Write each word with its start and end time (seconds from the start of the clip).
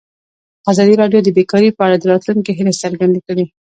ازادي 0.71 0.93
راډیو 1.01 1.19
د 1.23 1.29
بیکاري 1.37 1.69
په 1.77 1.81
اړه 1.87 1.97
د 1.99 2.03
راتلونکي 2.11 2.51
هیلې 2.57 2.73
څرګندې 2.83 3.21
کړې. 3.27 3.45